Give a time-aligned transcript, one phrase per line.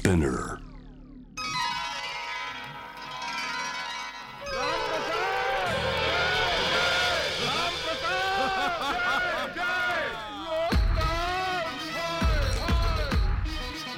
[0.00, 0.58] Spinner.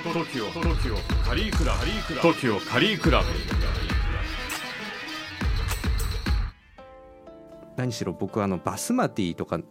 [0.02, 3.26] トキオトキオカリークラブトキオカリークラブ
[7.76, 9.64] 何しろ僕はあのバスマティとかうん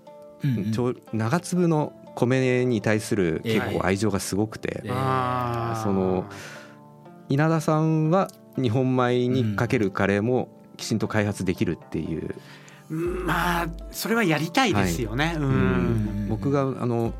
[0.44, 5.84] うん長粒の米に対する結構愛情がすごくて、ええあー。
[5.84, 6.26] その
[7.30, 8.28] 稲田さんは
[8.58, 12.36] 日本米にかけるカレーもきちんと開発できるっていう、
[12.90, 16.26] うんまあそれはやりたいですよね、ううん。
[16.26, 16.28] ん。
[16.28, 17.14] 僕があの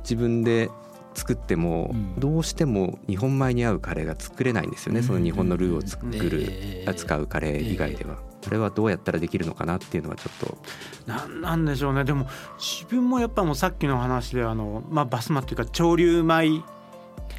[0.00, 0.70] 自分で
[1.18, 2.20] 作ってもうん。
[2.20, 5.06] どうしても日本米に合うカレーが作れないんですよね、うん。
[5.06, 6.94] その日本のルーを作る、ええ。
[6.94, 8.18] 使うカレー以外では。
[8.42, 10.58] それはどうやったらできるのかなっていうのはちょっと。
[11.06, 12.04] なんなんでしょうね。
[12.04, 12.26] でも
[12.58, 16.62] 自分もやっぱもうさっきの話であの、まあ、バスマっていうか潮流米。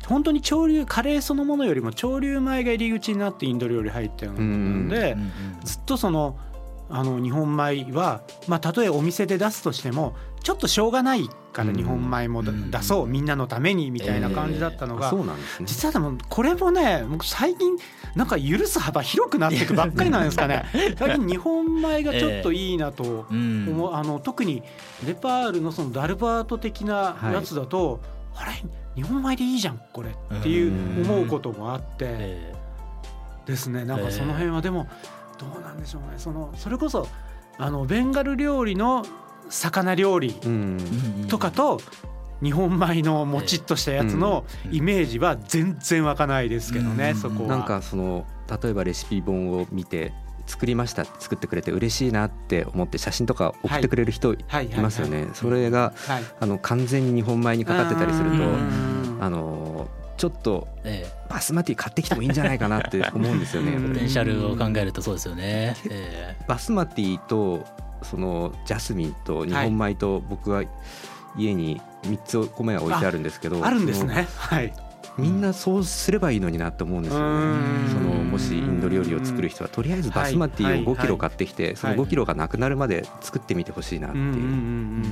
[0.07, 5.17] 本当に潮流カレーそのものよりも潮流米が入り口になってインド料理入ったようなものなんで、
[5.63, 6.37] ずっとその
[6.90, 11.76] あの日本米は、まあ、たとえお店で出すとしてもちょっとしょうがないからうん。
[11.76, 12.71] 日本米もだうん。
[12.71, 15.13] 出そうみんなのためにみたいな感じだったのが。
[15.63, 17.77] 実はでもこれもね僕最近
[18.15, 20.65] なんか許す幅広くなっていくばっかりなんですかね。
[20.98, 23.67] 最近日本米がちょっといいなとうん。
[23.70, 24.63] 思うあの特に
[25.05, 27.99] ネパールのそのダルバート的なやつだと、
[28.35, 28.63] あれ？
[28.95, 31.85] 日本米でいいじゃんこれっていう思うこともあって。
[32.01, 32.54] え
[33.45, 33.84] ですね。
[33.84, 34.87] なんかその辺はでも
[35.40, 36.18] どうなんでしょうね。
[36.18, 37.07] そのそれこそ
[37.57, 39.05] あのベンガル料理の
[39.49, 40.35] 魚料理
[41.27, 41.82] とかと
[42.41, 44.76] 日本米のもちっとしたやつのうん。
[44.76, 47.15] イメージは全然湧かないですけどね、うん。
[47.15, 47.49] そこは。
[47.49, 48.26] なんかその
[48.63, 50.13] 例えばレシピ本を見て
[50.45, 54.37] 作りました作ってくれて嬉しいなって思って写真とか送ってくれる人い。
[54.82, 55.27] ますよね。
[55.34, 59.17] それがはい、あの完全に日本米にかかってたりするとうん。
[59.20, 63.71] あのちょっとえバスマティ買ってきてもいいんじゃないかなって 思うんですよね。
[63.71, 65.75] ポテンシャルを考えるとそうですよね。
[65.89, 67.66] えバスマティと
[68.01, 70.63] そのジャスミンと日本米と僕は
[71.38, 74.27] 家に3つ米が置いてあるんですけどあるんですね。
[74.35, 74.73] はい。
[75.17, 77.27] みんなそうすればいいのになって思うんですようね。
[77.27, 77.89] ん。
[77.89, 85.05] そのもしインド料理を作る人はとりあえずバスマティを5キロ買ってきてその5キロがなくなるまで作ってみてほしいなっていう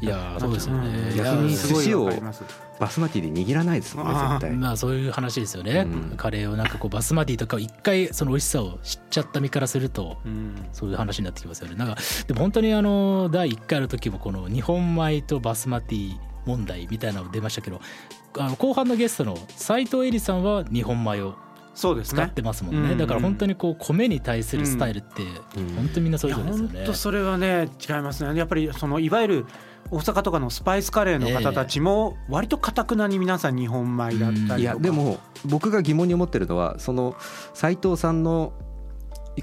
[0.00, 1.14] いやーそうですよね。
[1.16, 2.10] 逆に寿司を
[2.78, 4.50] バスマティで握らないですもんね絶対。
[4.52, 6.16] まあそういう話ですよね、うん。
[6.16, 10.66] カレーをなんかこうバスマティとかを一回その美味しさを知っちゃった身からするとうん。
[10.72, 11.76] そういう話になってきますよね。
[11.76, 11.96] なんか
[12.26, 17.80] でも本当にあの第1回の時もこの日本米とバスマティ問題みたいなの出ましたけど
[18.38, 21.34] あの後半のゲストの斉藤恵里さんは日本米を
[21.76, 22.30] 使っ。
[22.30, 25.22] てますもんねうんだから本当にこう米に対するスタイルって
[25.56, 28.38] うん本当にみんなそれぞれですよね本当それはね違いますね。
[28.38, 29.46] やっぱりそのいわゆる
[29.90, 34.58] 大阪とかのスパイスカレーの方たちも割とかたくなに皆さん日本米だったりとか。
[34.58, 37.14] いやでも僕が疑問に思ってるのはその
[37.54, 38.52] 斉藤さんの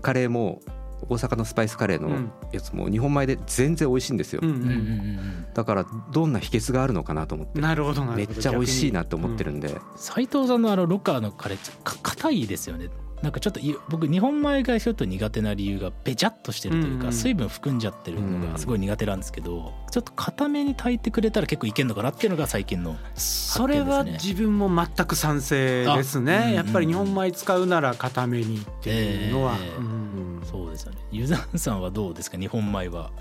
[0.01, 0.59] カレーも
[1.09, 2.31] 大阪のスパイスカレーのうん。
[2.51, 4.75] やつも日本米で全然美味しいんですよ、うんううんうんうん。
[4.75, 7.59] んだからどんな秘訣があるのかなと思って。
[7.61, 8.07] なるほどな。
[8.07, 8.17] るほど。
[8.17, 10.61] めっちゃ美味しいなって思ってるんで、斉藤さん。
[10.61, 12.89] のあのロッカーのカレーか硬いですよね
[13.21, 13.31] なん。
[13.31, 17.05] かちょっとい僕日本米がちょっと苦手な理由がべちゃっとしてるというか、うん。
[17.07, 17.13] うん。
[17.13, 17.79] 水分含ん。
[17.79, 19.19] じゃってるのがすごい苦手なん。
[19.19, 21.87] ですけど、ちょっと硬めに炊いてくれたら結構いけん。
[21.87, 26.25] のかなっていうのが最近のそれは自分も全く賛成ですあうん。
[26.25, 26.53] ね。
[26.53, 29.57] やっぱり日本米使うなら固めにっていうのは。
[29.59, 29.85] ええうん。
[29.85, 30.02] うん
[30.45, 30.97] そうですよね。
[31.11, 32.37] ユザンさんはどうですか？
[32.37, 33.11] 日本米は。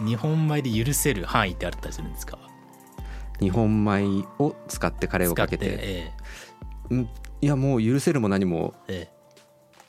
[0.00, 2.38] 日本米で許せる範囲ってあったりするんですか？
[3.40, 5.66] 日本米を使ってカレーをかけて。
[5.68, 6.12] え
[6.90, 7.08] うん。
[7.40, 9.14] いやもう許せるも何もええ。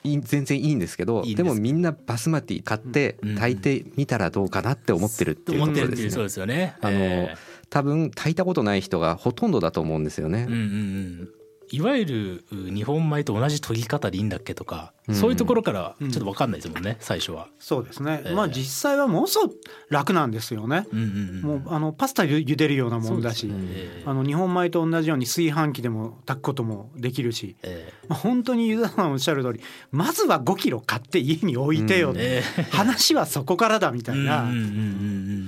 [0.04, 6.76] 全然いいんですけどでもみんなバスマティ買ってうん炊いてみたらどうかなって思ってるっていうところですそうですよね。
[6.80, 7.34] あのえ
[7.70, 10.42] 多分炊いたことない人がほとんどだと思うんですよね。
[10.42, 11.28] えうんうんうん
[11.70, 15.14] いわゆるう日本米と同じ研ぎ方でいいんだっけとか、うん。
[15.14, 17.48] そういうところからちょっと分かんないですもんね、最初は。
[17.58, 18.22] そうですね。
[18.24, 18.34] ええ。
[18.34, 19.56] まあ実際はものすごく
[19.88, 20.86] 楽なんですよね。
[20.92, 29.60] うんうんうん、もうあのパスタゆ茹でるようなもんだし、ねええあの日本米と同じように炊飯器でも炊くこともできるし、えまあ、本当にユダさんおっしゃる通り
[29.90, 32.62] まずは5キロ買って家に置いてよ、ええ。
[32.70, 34.72] 話はそこからだみたいな、うんうんうんうんう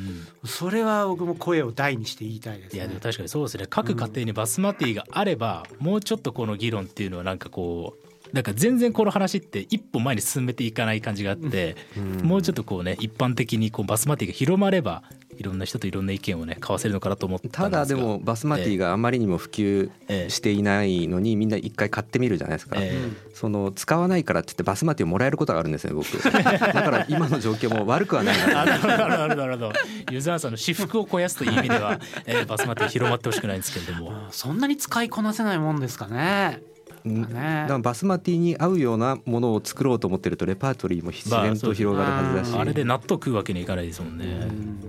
[0.04, 0.07] ん
[0.44, 2.78] それは僕も声を大にして言いたいですね。
[2.78, 11.76] いやでも確かにそうですね各家庭にバスマティがあれば、もうちょっとこの議論っていうのはなんかこうなんか全然この話って一歩前に進めていかない感じがあって、
[12.22, 15.02] もうちょっとこうね一般的にこうバスマティが広まれば
[15.38, 17.84] いろんな人といろんな意見をね交わせるのかなと思ったたんですが。
[17.84, 19.90] だでもバスマティがあまりにも普及
[20.28, 22.98] していないのにみんな一回買ってみるじゃないですか、え
[23.34, 26.06] その使わないからって言ってバスマティをもらえることがあるんですよ僕。
[26.30, 28.62] だから今の状況も悪くはないな。
[28.62, 29.72] あなるほどなるほどなるほど。
[30.10, 34.10] ユーザーさんの私服を肥やすという意味では、えーバスマティ広まってほしくないんですけれども。
[34.10, 36.60] うんそんなに使いこなせないもんですかね。
[37.08, 37.22] うん。
[37.22, 37.28] ね。
[37.28, 44.80] だからバスマティに合うようなものを作ろうと思ってるとレパートリーも自然と広がるはずだし、まあれで納豆食うわけにいかないですもんね、うん。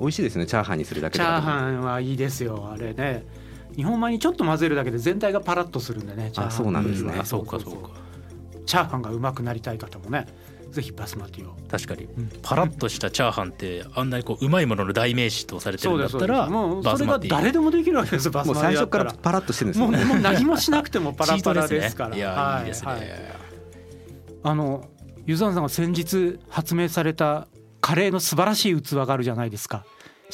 [0.00, 3.24] 美味しいですねチャーハンにするだけチャーハンはいいですよあれね。
[3.76, 7.14] 日本米にちょっと混ぜるだけで全体がパラッとするんでねあそうなんですね。
[7.18, 7.90] あそうかそうか。
[8.66, 10.26] チャーハンがうまくなりたい方もね
[10.72, 11.54] ぜひバスマティを。
[11.70, 12.04] 確かに。
[12.04, 12.30] ん。
[12.42, 19.90] パラッとしたチャーハンってあんなにこううまいものの代名詞とされてるんだったらもうそれが誰でもできるわけですよバスもうマティ最初からパラッとしてるんですよ。
[19.90, 22.16] ねもう何もしなくてもパラパラですから。
[22.16, 23.02] いや、、はいいですね、はい。
[24.44, 24.88] あの
[25.26, 27.46] ユザンさんが先日発明された
[27.80, 29.84] カレーの素晴らしい器があるじゃないですか。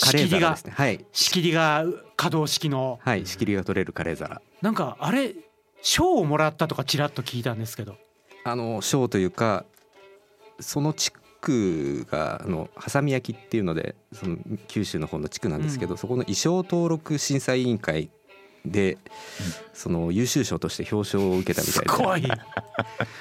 [0.00, 1.04] カレー仕切りがねはい。
[1.12, 1.84] 仕切りが
[2.16, 3.00] 可動式の。
[3.02, 4.40] はい仕切りが取れるカレー皿。
[4.62, 5.34] なんかあれ
[5.82, 7.96] 賞をもらったとかちらっと聞いたんですけど。
[8.44, 9.64] あの賞というか
[10.60, 18.10] その地区があのハサミ焼きっていうのでその九州の方の地区なんですけど、そこの衣装登録審査委員会
[18.64, 18.98] で、
[19.72, 22.22] その優秀賞として表彰を受けたみすたいごい。
[22.22, 22.28] で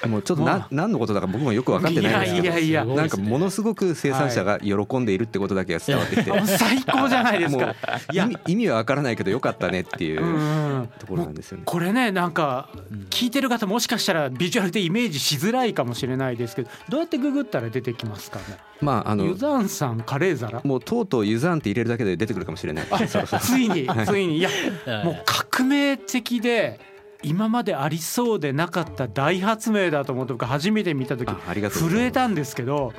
[0.08, 2.96] もうちょっとな何のことだか僕もよく分かってないんですけどいやいやいや。
[2.96, 7.74] なんかものすごく生産者が喜んでいるってことだけが伝わってきて、最高じゃないですか。
[8.12, 10.22] 意味意味は分からないけどよかったねっていう。
[10.22, 11.62] うんうんところなんですよね。
[11.66, 18.58] これねなんかうん聞いてる方もしかしたらビジュアルでイメージしづらいかもしれないですけどどうやってググったら出てきますかね？
[18.80, 22.86] まああのユザンさんカレー皿もうとうとうユザーンって入れるだけで出てくるかもしれない。
[23.40, 24.48] ついにはいついにいや
[24.86, 26.78] はいもう革命的で
[27.22, 31.28] 今までありそうでなかった大発明だと思って僕初めて見た時
[31.70, 32.92] 震えたんですけど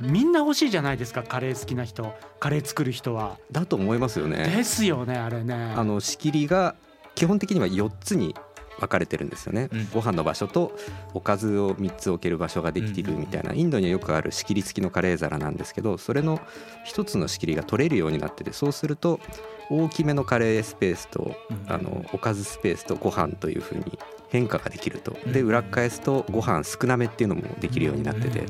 [0.00, 1.22] みんな欲しいじゃないですか？
[1.22, 3.36] カレー好きな人カレー作る人は。
[3.52, 4.38] だと思いますよね。
[4.56, 5.74] ですよねあれね。
[5.76, 6.74] あの仕切りが
[7.20, 8.34] 基本的には4つに
[8.78, 9.88] 分かれてるんですよね、うん。
[9.92, 10.74] ご飯の場所と
[11.12, 13.52] おかずを3つ置ける場所ができているみたいな。
[13.52, 16.40] インドにはよくある仕切り付きのカレー皿なんですけどそれの
[16.86, 19.20] 1つの仕切りが取れるようになっててそうすると
[19.68, 21.70] 大きめのカレースペースとうん。
[21.70, 23.98] あのおかずスペースとご飯というふうに
[24.30, 25.14] 変化ができると。
[25.30, 25.48] でうん。
[25.48, 28.46] 裏返すとご飯少なめっていうのもできるようになってて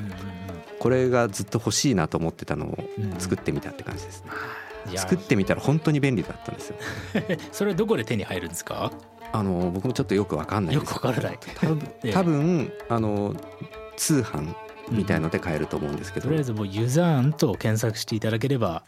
[0.78, 3.18] これがずっと欲しいなと思ってたのをうん。
[3.18, 4.30] 作ってみたって感じですね
[4.94, 6.76] 作ってみたら本当に便利だったんですよ。
[7.52, 8.90] それはどこで手に入るんですか？
[9.32, 11.38] あの僕もちょっとよくわかんないよですくわからない。
[12.12, 13.34] 多分 あの
[13.96, 14.54] 通販
[14.90, 18.82] みたいので買えると思うんですけど、とりあえずもうユザーンと検索していただければ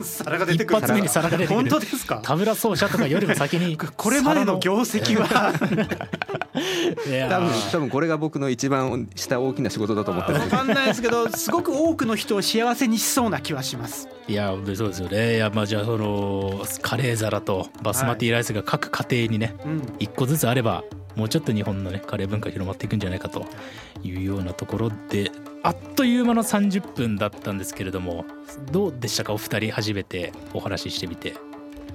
[0.00, 0.78] 皿が出てくる。
[0.78, 1.56] 一発目に皿が出てくる。
[1.56, 2.20] 本当ですか？
[2.24, 5.52] タブラ奏者とかよりも先にこれまでの業績は
[6.52, 10.38] 多分多分これが僕の一番した大きな仕事だと思ってる。
[10.38, 14.08] ん分かんないですけどすごく多くの人を幸せにしそうな気はします。
[14.28, 15.36] いや本当にそうですよね。
[15.36, 19.82] いやまあじゃあそのカレー皿とバスマティライスが各家庭にねうん。
[19.98, 20.84] 一個ずつあれば
[21.16, 23.46] もうちょっと日本のねカレー文化広まっていくんじゃないかと
[24.02, 25.30] いうようなところで
[25.62, 28.24] あっという間の30分だったんですけれども
[28.70, 29.32] どうでしたか？
[29.32, 31.34] お二人初めてお話ししてみて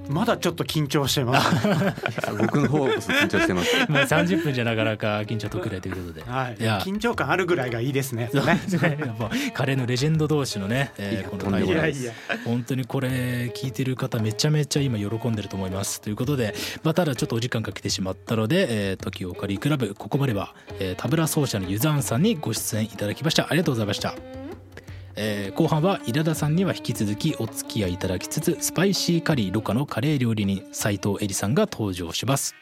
[0.09, 1.67] まだちょっと緊張してます。
[2.37, 3.75] 僕の方こそ緊張してます。
[3.89, 6.23] まあ30分じゃなかなか緊張特例ということで。
[6.29, 6.79] はい、いや。
[6.79, 8.29] 緊張感あるぐらいがいいですね。
[8.31, 8.45] そう。
[8.45, 8.97] ですね。
[8.99, 12.13] やっぱカレーのレジェンド同士のね、えーこのとんでもないいやいや。
[12.45, 16.01] 本当にこれ聞いてる方めちゃめちゃ今喜んでると思います。
[16.01, 23.47] ということで、まあ、ただちょっとお時間かけてしまったので、えー、時をお借りクラブここまでは、えータブラ奏者のユザーンさんにご出演いただきました。
[23.49, 24.15] ありがとうございました、
[25.19, 32.55] えー後半は稲田さんには引き続きお付き合いいただきつつスパイシーカリーろ過のカレー料理人斉藤恵里さんが登場します。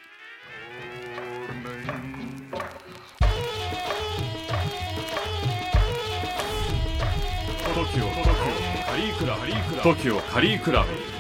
[7.76, 9.38] トキオカリークラ
[9.84, 11.15] TOKIO カリークラブ